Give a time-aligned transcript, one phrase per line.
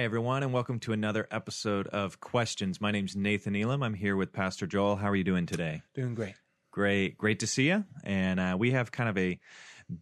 [0.00, 2.80] Hi, everyone, and welcome to another episode of Questions.
[2.80, 3.82] My name's Nathan Elam.
[3.82, 4.96] I'm here with Pastor Joel.
[4.96, 5.82] How are you doing today?
[5.92, 6.36] Doing great.
[6.70, 7.18] Great.
[7.18, 7.84] Great to see you.
[8.02, 9.38] And uh, we have kind of a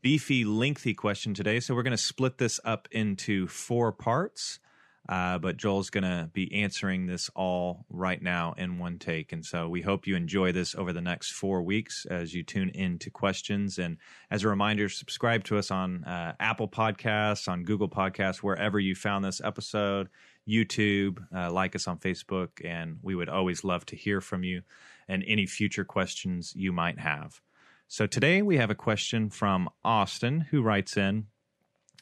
[0.01, 1.59] beefy, lengthy question today.
[1.59, 4.61] So we're going to split this up into four parts.
[5.09, 9.33] Uh, but Joel's going to be answering this all right now in one take.
[9.33, 12.69] And so we hope you enjoy this over the next four weeks as you tune
[12.69, 13.79] in to questions.
[13.79, 13.97] And
[14.31, 18.95] as a reminder, subscribe to us on uh, Apple Podcasts, on Google Podcasts, wherever you
[18.95, 20.11] found this episode,
[20.47, 22.63] YouTube, uh, like us on Facebook.
[22.63, 24.61] And we would always love to hear from you
[25.09, 27.41] and any future questions you might have.
[27.87, 31.29] So today we have a question from Austin who writes in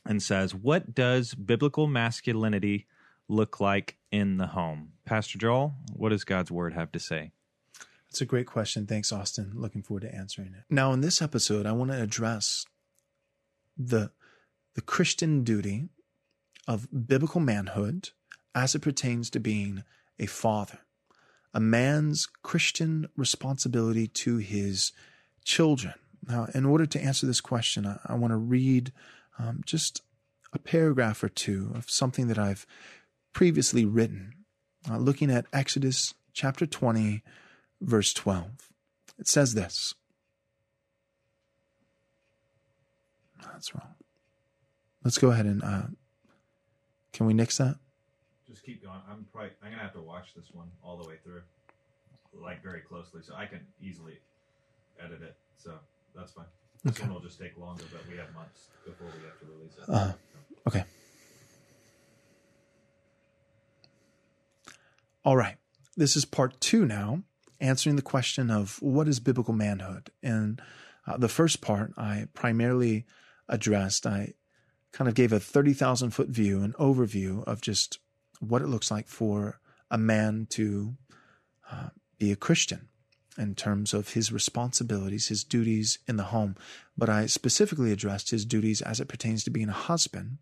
[0.04, 2.86] and says, What does biblical masculinity
[3.28, 4.92] look like in the home?
[5.04, 7.32] Pastor Joel, what does God's word have to say?
[8.08, 8.86] That's a great question.
[8.86, 9.52] Thanks, Austin.
[9.54, 10.64] Looking forward to answering it.
[10.70, 12.64] Now, in this episode, I want to address
[13.76, 14.10] the,
[14.74, 15.88] the Christian duty
[16.66, 18.10] of biblical manhood
[18.54, 19.84] as it pertains to being
[20.18, 20.78] a father,
[21.52, 24.92] a man's Christian responsibility to his
[25.44, 25.94] children.
[26.26, 28.92] Now, in order to answer this question, I, I want to read
[29.38, 30.00] um, just
[30.52, 32.66] a paragraph or two of something that I've
[33.36, 34.32] previously written,
[34.90, 37.22] uh, looking at Exodus chapter 20,
[37.82, 38.46] verse 12.
[39.18, 39.94] It says this.
[43.42, 43.92] That's wrong.
[45.04, 45.82] Let's go ahead and uh,
[47.12, 47.76] can we nix that?
[48.48, 49.00] Just keep going.
[49.06, 51.42] I'm probably I'm gonna have to watch this one all the way through,
[52.42, 54.14] like very closely, so I can easily
[54.98, 55.36] edit it.
[55.58, 55.74] So
[56.14, 56.46] that's fine.
[56.84, 57.04] This Okay.
[57.04, 59.84] one will just take longer, but we have months before we have to release it.
[59.90, 60.12] Uh,
[60.66, 60.84] okay.
[65.26, 65.56] All right.
[65.96, 67.24] This is part two now,
[67.60, 70.12] answering the question of what is biblical manhood.
[70.22, 70.62] And
[71.04, 73.06] uh, the first part I primarily
[73.48, 74.34] addressed, I
[74.92, 77.98] kind of gave a 30,000 foot view, an overview of just
[78.38, 79.58] what it looks like for
[79.90, 80.94] a man to
[81.72, 81.88] uh,
[82.20, 82.86] be a Christian
[83.36, 86.54] in terms of his responsibilities, his duties in the home.
[86.96, 90.38] But I specifically addressed his duties as it pertains to being a husband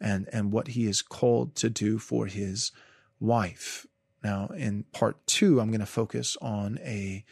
[0.00, 2.70] and, and what he is called to do for his
[3.18, 3.84] wife.
[4.22, 7.24] Now, in part two, I'm going to focus on a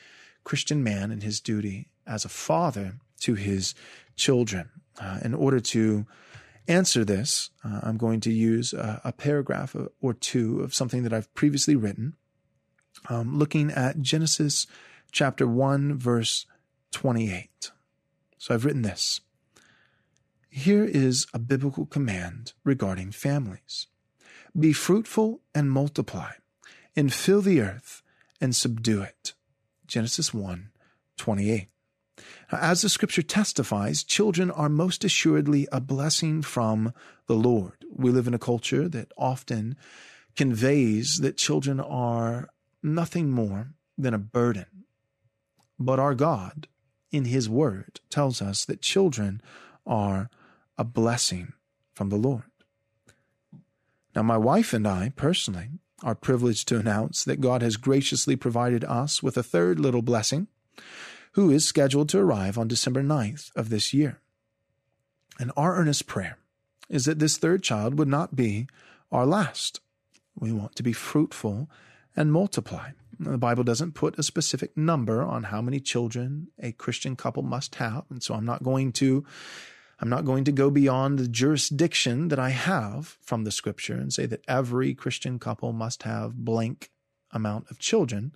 [0.44, 3.74] Christian man and his duty as a father to his
[4.16, 4.70] children.
[5.00, 6.06] Uh, in order to
[6.66, 11.12] answer this, uh, I'm going to use a, a paragraph or two of something that
[11.12, 12.14] I've previously written,
[13.08, 14.66] um, looking at Genesis
[15.12, 16.46] chapter 1, verse
[16.92, 17.70] 28.
[18.38, 19.20] So I've written this.
[20.48, 23.86] Here is a biblical command regarding families
[24.58, 26.32] Be fruitful and multiply,
[26.96, 28.02] and fill the earth
[28.40, 29.34] and subdue it.
[29.86, 30.70] Genesis 1
[31.16, 31.68] 28.
[32.50, 36.92] As the scripture testifies, children are most assuredly a blessing from
[37.26, 37.84] the Lord.
[37.92, 39.76] We live in a culture that often
[40.36, 42.48] conveys that children are
[42.82, 44.66] nothing more than a burden.
[45.78, 46.68] But our God,
[47.10, 49.40] in His Word, tells us that children
[49.86, 50.30] are
[50.78, 51.52] a blessing
[51.94, 52.44] from the Lord.
[54.14, 55.68] Now, my wife and I, personally,
[56.02, 60.48] are privileged to announce that God has graciously provided us with a third little blessing
[61.32, 64.20] who is scheduled to arrive on December 9th of this year.
[65.38, 66.38] And our earnest prayer
[66.88, 68.66] is that this third child would not be
[69.12, 69.80] our last.
[70.38, 71.68] We want to be fruitful
[72.16, 72.90] and multiply.
[73.18, 77.76] The Bible doesn't put a specific number on how many children a Christian couple must
[77.76, 79.24] have, and so I'm not going to
[80.00, 84.12] I'm not going to go beyond the jurisdiction that I have from the scripture and
[84.12, 86.90] say that every Christian couple must have blank
[87.32, 88.32] amount of children.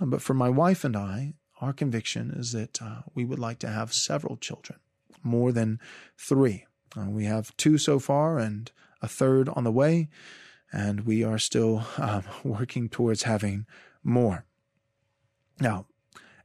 [0.00, 3.60] Uh, But for my wife and I, our conviction is that uh, we would like
[3.60, 4.80] to have several children,
[5.22, 5.78] more than
[6.18, 6.66] three.
[6.96, 10.08] Uh, we have two so far and a third on the way,
[10.72, 13.66] and we are still um, working towards having
[14.02, 14.44] more.
[15.60, 15.86] Now,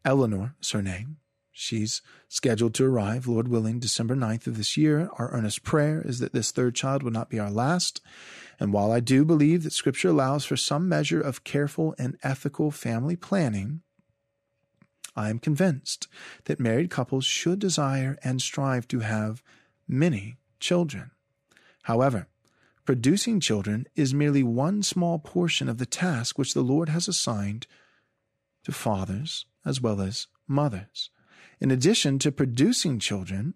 [0.05, 1.17] Eleanor is her name.
[1.59, 5.09] She's scheduled to arrive, Lord willing, December 9th of this year.
[5.17, 7.99] Our earnest prayer is that this third child would not be our last.
[8.61, 12.71] And while I do believe that Scripture allows for some measure of careful and ethical
[12.71, 13.81] family planning,
[15.17, 16.07] I am convinced
[16.45, 19.43] that married couples should desire and strive to have
[19.85, 21.11] many children.
[21.83, 22.29] However,
[22.85, 27.67] producing children is merely one small portion of the task which the Lord has assigned
[28.63, 31.09] to fathers as well as mothers.
[31.59, 33.55] In addition to producing children,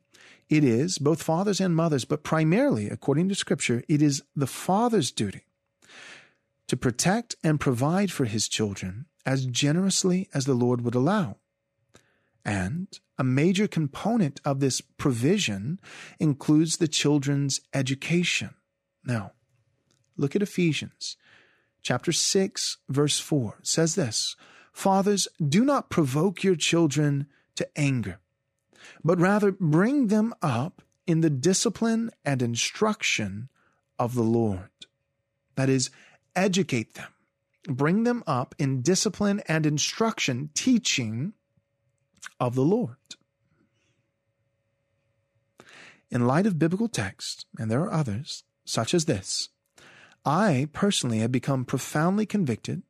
[0.49, 5.11] it is both fathers and mothers, but primarily, according to Scripture, it is the father's
[5.11, 5.45] duty
[6.67, 11.37] to protect and provide for his children as generously as the Lord would allow.
[12.45, 15.79] And a major component of this provision
[16.19, 18.55] includes the children's education.
[19.05, 19.31] Now,
[20.17, 21.17] Look at Ephesians
[21.81, 24.35] chapter 6, verse 4 says this
[24.71, 28.19] Fathers, do not provoke your children to anger,
[29.03, 33.49] but rather bring them up in the discipline and instruction
[33.99, 34.69] of the Lord.
[35.55, 35.89] That is,
[36.35, 37.13] educate them,
[37.67, 41.33] bring them up in discipline and instruction, teaching
[42.39, 42.97] of the Lord.
[46.09, 49.49] In light of biblical texts, and there are others, such as this,
[50.25, 52.83] I personally have become profoundly convicted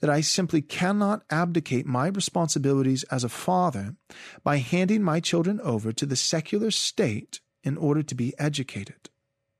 [0.00, 3.96] that I simply cannot abdicate my responsibilities as a father
[4.44, 9.10] by handing my children over to the secular state in order to be educated.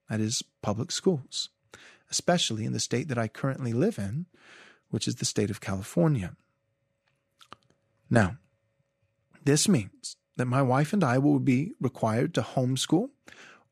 [0.08, 1.50] That is, public schools,
[2.10, 4.26] especially in the state that I currently live in,
[4.90, 6.36] which is the state of California.
[8.08, 8.36] Now,
[9.44, 13.10] this means that my wife and I will be required to homeschool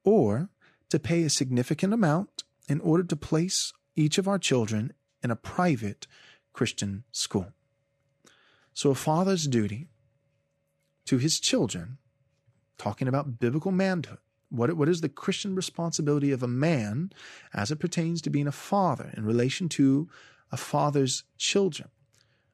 [0.02, 0.48] or
[0.90, 4.92] to pay a significant amount in order to place each of our children
[5.24, 6.06] in a private
[6.52, 7.48] Christian school.
[8.74, 9.88] So, a father's duty
[11.06, 11.98] to his children,
[12.78, 14.18] talking about biblical manhood,
[14.50, 17.10] what, what is the Christian responsibility of a man
[17.52, 20.08] as it pertains to being a father in relation to
[20.52, 21.88] a father's children?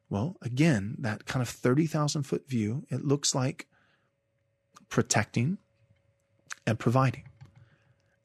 [0.09, 3.67] Well, again, that kind of 30,000 foot view, it looks like
[4.89, 5.59] protecting
[6.67, 7.25] and providing.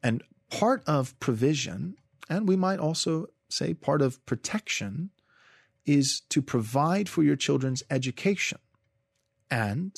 [0.02, 1.96] And part of provision,
[2.28, 5.10] and we might also say part of protection,
[5.84, 8.58] is to provide for your children's education
[9.50, 9.94] and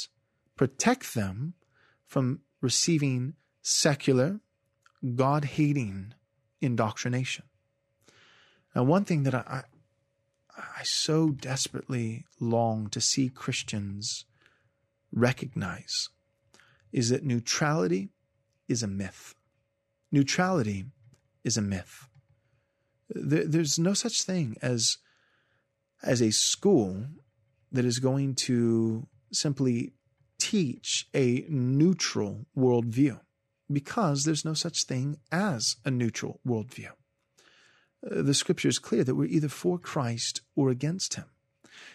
[0.57, 1.55] protect them
[2.07, 4.41] from receiving secular,
[5.15, 6.15] God hating
[6.61, 7.45] indoctrination.
[8.75, 9.65] Now, one thing that I,
[10.57, 14.25] I so desperately long to see Christians
[15.13, 16.09] recognize
[16.93, 18.11] is that neutrality
[18.69, 19.35] is a myth.
[20.11, 20.87] Neutrality
[21.45, 22.09] is a myth.
[23.11, 24.99] There, there's no such thing as,
[26.03, 27.07] as a school
[27.73, 29.93] that is going to simply
[30.39, 33.21] teach a neutral worldview
[33.71, 36.91] because there's no such thing as a neutral worldview.
[38.05, 41.27] Uh, the scripture is clear that we're either for Christ or against him.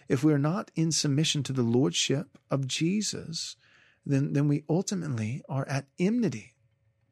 [0.07, 3.55] If we're not in submission to the lordship of Jesus,
[4.05, 6.53] then, then we ultimately are at enmity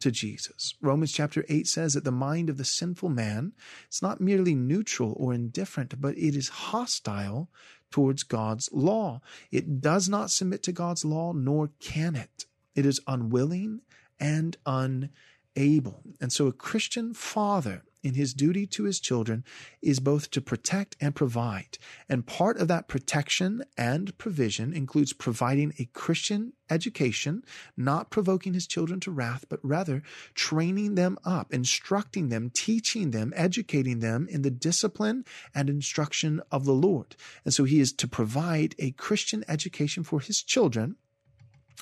[0.02, 0.76] to Jesus.
[0.82, 3.54] Romans chapter 8 says that the mind of the sinful man
[3.92, 7.50] is not merely neutral or indifferent, but it is hostile
[7.92, 9.22] towards God's law.
[9.52, 12.46] It does not submit to God's law, nor can it.
[12.76, 13.82] It is unwilling
[14.20, 16.02] and unable.
[16.20, 19.44] And so a Christian father in his duty to his children
[19.82, 21.78] is both to protect and provide.
[22.10, 27.44] And part of that protection and provision includes providing a Christian education,
[27.78, 30.02] not provoking his children to wrath, but rather
[30.34, 36.66] training them up, instructing them, teaching them, educating them in the discipline and instruction of
[36.66, 37.16] the Lord.
[37.46, 40.96] And so he is to provide a Christian education for his children,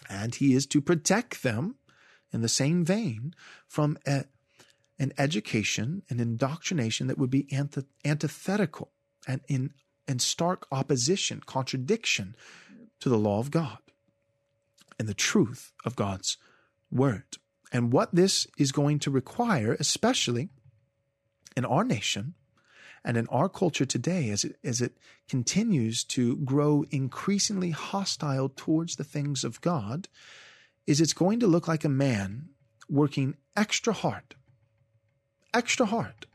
[0.09, 1.75] and he is to protect them
[2.31, 3.33] in the same vein
[3.67, 4.25] from a
[4.99, 8.91] an education, an indoctrination that would be antith- antithetical
[9.27, 9.71] and in,
[10.07, 12.35] in stark opposition, contradiction
[12.99, 13.79] to the law of God
[14.99, 16.37] and the truth of God's
[16.91, 17.37] word.
[17.71, 20.49] And what this is going to require, especially
[21.55, 22.33] in our nation
[23.05, 24.97] and in our culture today, as it, as it
[25.29, 30.09] continues to grow increasingly hostile towards the things of God,
[30.85, 32.49] is it's going to look like a man
[32.89, 34.35] working extra hard
[35.53, 36.25] extra hard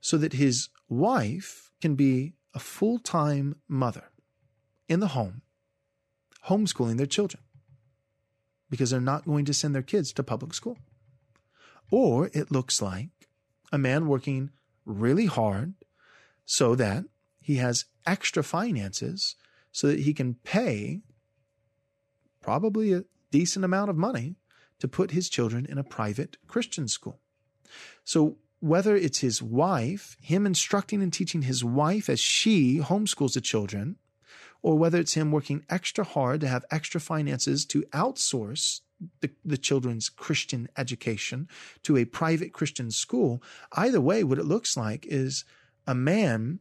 [0.00, 4.10] so that his wife can be a full time mother
[4.88, 5.42] in the home,
[6.46, 7.42] homeschooling their children
[8.70, 10.78] because they're not going to send their kids to public school.
[11.90, 13.08] Or it looks like
[13.72, 14.50] a man working
[14.84, 15.74] really hard
[16.44, 17.04] so that
[17.40, 19.36] he has extra finances
[19.72, 21.02] so that he can pay
[22.42, 24.36] probably a decent amount of money
[24.80, 27.20] to put his children in a private Christian school.
[28.08, 33.42] So whether it's his wife, him instructing and teaching his wife as she homeschools the
[33.42, 33.96] children,
[34.62, 38.80] or whether it's him working extra hard to have extra finances to outsource
[39.20, 41.48] the, the children's Christian education
[41.82, 45.44] to a private Christian school, either way, what it looks like is
[45.86, 46.60] a man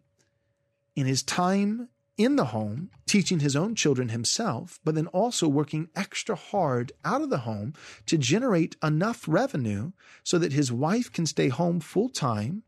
[0.98, 5.90] in his time in the home, teaching his own children himself, but then also working
[5.96, 7.74] extra hard out of the home
[8.08, 9.92] to generate enough revenue
[10.24, 12.64] so that his wife can stay home full time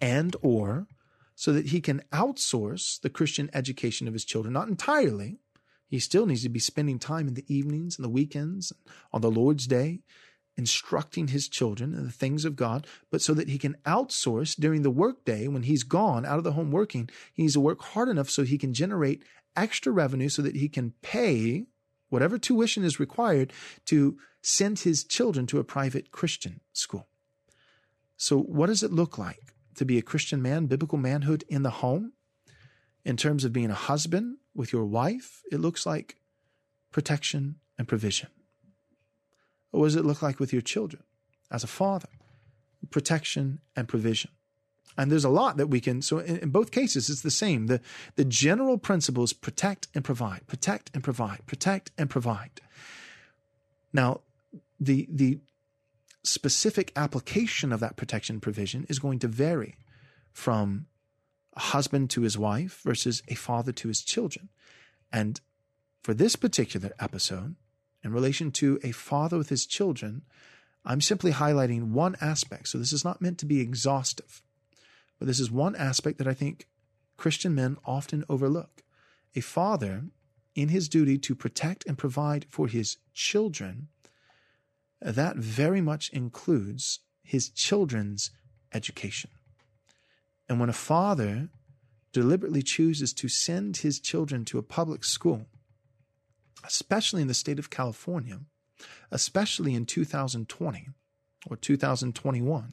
[0.00, 0.88] and or
[1.34, 5.38] so that he can outsource the Christian education of his children, not entirely.
[5.88, 8.72] He still needs to be spending time in the evenings and the weekends
[9.12, 10.00] on the Lord's day
[10.56, 14.82] instructing his children in the things of God, but so that he can outsource during
[14.82, 17.08] the workday when he's gone out of the home working.
[17.32, 19.22] He needs to work hard enough so he can generate
[19.56, 21.66] extra revenue so that he can pay
[22.08, 23.52] whatever tuition is required
[23.86, 27.06] to send his children to a private Christian school.
[28.16, 31.70] So, what does it look like to be a Christian man, biblical manhood in the
[31.70, 32.12] home?
[33.04, 36.16] In terms of being a husband with your wife, it looks like
[36.92, 38.28] protection and provision.
[39.72, 41.02] What does it look like with your children
[41.50, 42.08] as a father?
[42.90, 44.30] Protection and provision.
[44.96, 47.66] And there's a lot that we can, so in, in, both cases, it's the same.
[47.66, 47.80] The,
[48.16, 52.60] the general principles protect and provide, protect and provide, protect and provide.
[53.92, 54.20] Now,
[54.78, 55.38] the, the
[56.22, 59.76] specific application of that protection provision is going to vary
[60.32, 60.86] from
[61.54, 64.50] a husband to his wife versus a father to his children.
[65.10, 65.40] And
[66.02, 67.56] for this particular episode,
[68.02, 70.22] in relation to a father with his children,
[70.84, 72.68] I'm simply highlighting one aspect.
[72.68, 74.42] So this is not meant to be exhaustive,
[75.18, 76.66] but this is one aspect that I think
[77.16, 78.82] Christian men often overlook.
[79.36, 80.04] A father,
[80.54, 83.88] in his duty to protect and provide for his children,
[85.00, 88.30] that very much includes his children's
[88.74, 89.30] education.
[90.48, 91.48] And when a father
[92.12, 95.46] deliberately chooses to send his children to a public school,
[96.64, 98.40] especially in the state of California,
[99.10, 100.88] especially in 2020
[101.48, 102.72] or 2021,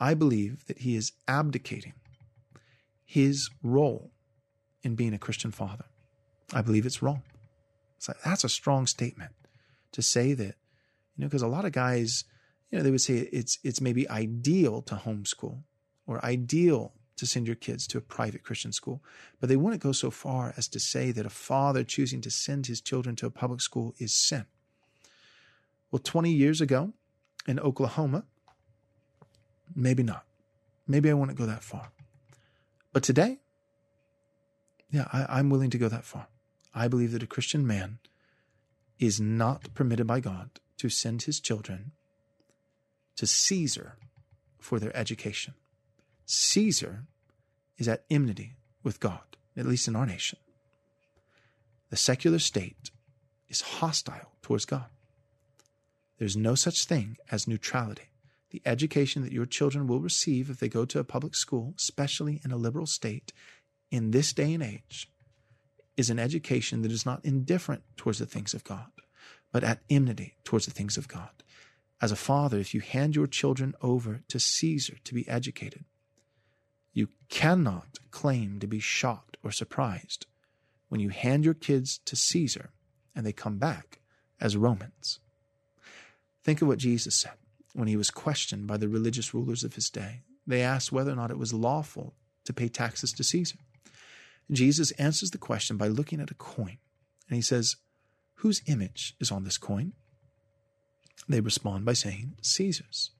[0.00, 1.94] I believe that he is abdicating
[3.04, 4.10] his role
[4.82, 5.84] in being a Christian father.
[6.52, 7.22] I believe it's wrong.
[8.06, 9.32] Like, that's a strong statement
[9.92, 10.56] to say that,
[11.16, 12.24] you know, because a lot of guys,
[12.70, 15.62] you know, they would say it's it's maybe ideal to homeschool
[16.06, 19.02] or ideal to send your kids to a private Christian school,
[19.40, 22.66] but they wouldn't go so far as to say that a father choosing to send
[22.66, 24.46] his children to a public school is sin.
[25.90, 26.92] Well, 20 years ago
[27.46, 28.24] in Oklahoma,
[29.74, 30.24] maybe not.
[30.86, 31.92] Maybe I wouldn't go that far.
[32.92, 33.38] But today,
[34.90, 36.28] yeah, I, I'm willing to go that far.
[36.74, 37.98] I believe that a Christian man
[38.98, 41.92] is not permitted by God to send his children
[43.16, 43.96] to Caesar
[44.58, 45.54] for their education.
[46.26, 47.04] Caesar
[47.76, 50.38] is at enmity with God, at least in our nation.
[51.90, 52.90] The secular state
[53.48, 54.86] is hostile towards God.
[56.18, 58.10] There's no such thing as neutrality.
[58.50, 62.40] The education that your children will receive if they go to a public school, especially
[62.44, 63.32] in a liberal state,
[63.90, 65.10] in this day and age,
[65.96, 68.86] is an education that is not indifferent towards the things of God,
[69.52, 71.30] but at enmity towards the things of God.
[72.00, 75.84] As a father, if you hand your children over to Caesar to be educated,
[76.94, 80.26] you cannot claim to be shocked or surprised
[80.88, 82.70] when you hand your kids to Caesar
[83.14, 83.98] and they come back
[84.40, 85.18] as Romans.
[86.42, 87.32] Think of what Jesus said
[87.74, 90.20] when he was questioned by the religious rulers of his day.
[90.46, 93.58] They asked whether or not it was lawful to pay taxes to Caesar.
[94.50, 96.78] Jesus answers the question by looking at a coin,
[97.28, 97.76] and he says,
[98.36, 99.94] Whose image is on this coin?
[101.28, 103.10] They respond by saying, Caesar's.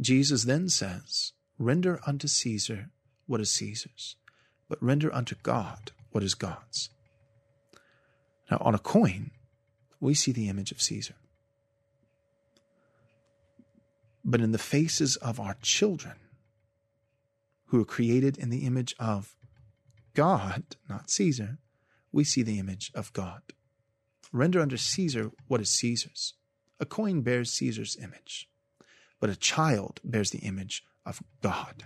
[0.00, 1.32] Jesus then says,
[1.62, 2.90] Render unto Caesar
[3.26, 4.16] what is Caesar's,
[4.68, 6.90] but render unto God what is God's.
[8.50, 9.30] Now, on a coin,
[10.00, 11.14] we see the image of Caesar.
[14.24, 16.16] But in the faces of our children,
[17.66, 19.36] who are created in the image of
[20.14, 21.58] God, not Caesar,
[22.10, 23.42] we see the image of God.
[24.32, 26.34] Render unto Caesar what is Caesar's.
[26.80, 28.48] A coin bears Caesar's image,
[29.20, 31.84] but a child bears the image of God.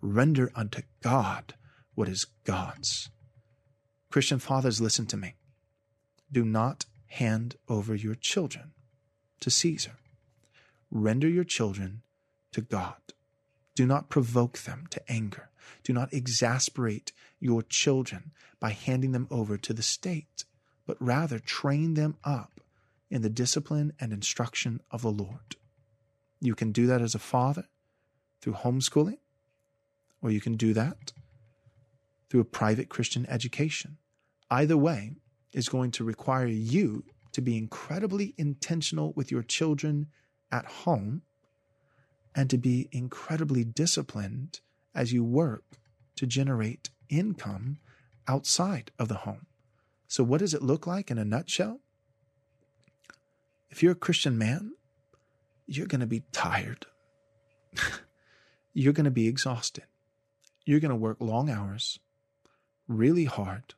[0.00, 1.54] Render unto God
[1.94, 3.10] what is God's.
[4.10, 5.34] Christian fathers, listen to me.
[6.30, 8.72] Do not hand over your children
[9.40, 9.96] to Caesar.
[10.90, 12.02] Render your children
[12.52, 12.96] to God.
[13.74, 15.50] Do not provoke them to anger.
[15.82, 20.44] Do not exasperate your children by handing them over to the state,
[20.86, 22.60] but rather train them up
[23.10, 25.56] in the discipline and instruction of the Lord.
[26.40, 27.66] You can do that as a father
[28.44, 29.16] through homeschooling,
[30.20, 31.14] or you can do that
[32.28, 33.96] through a private Christian education.
[34.50, 35.16] Either way
[35.54, 40.08] is going to require you to be incredibly intentional with your children
[40.52, 41.22] at home
[42.34, 44.60] and to be incredibly disciplined
[44.94, 45.78] as you work
[46.16, 47.78] to generate income
[48.28, 49.46] outside of the home.
[50.06, 51.80] So, what does it look like in a nutshell?
[53.70, 54.74] If you're a Christian man,
[55.66, 56.84] you're going to be tired.
[58.74, 59.84] you're going to be exhausted.
[60.66, 61.98] You're going to work long hours,
[62.88, 63.74] really hard,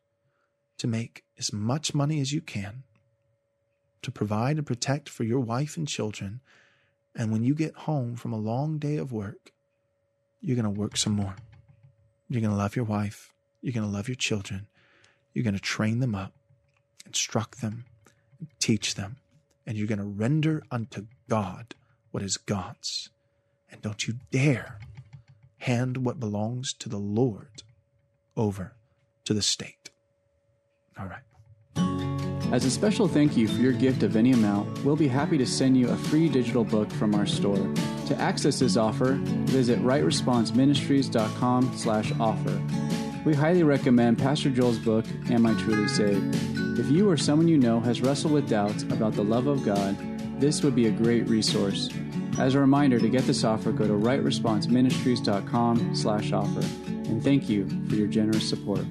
[0.78, 2.82] to make as much money as you can,
[4.02, 6.40] to provide and protect for your wife and children.
[7.14, 9.52] And when you get home from a long day of work,
[10.40, 11.36] you're going to work some more.
[12.28, 13.32] You're going to love your wife.
[13.60, 14.68] You're going to love your children.
[15.32, 16.32] You're going to train them up,
[17.04, 17.84] instruct them,
[18.58, 19.16] teach them,
[19.66, 21.74] and you're going to render unto God
[22.10, 23.10] what is God's.
[23.70, 24.78] And don't you dare
[25.58, 27.62] hand what belongs to the Lord
[28.36, 28.76] over
[29.24, 29.90] to the state.
[30.98, 31.22] All right.
[32.52, 35.46] As a special thank you for your gift of any amount, we'll be happy to
[35.46, 37.74] send you a free digital book from our store.
[38.06, 42.62] To access this offer, visit rightresponseministries.com slash offer.
[43.24, 46.36] We highly recommend Pastor Joel's book, Am I Truly Saved?
[46.78, 49.96] If you or someone you know has wrestled with doubts about the love of God,
[50.40, 51.90] this would be a great resource.
[52.38, 56.60] As a reminder, to get this offer, go to rightresponseministries.com slash offer.
[56.86, 58.84] And thank you for your generous support.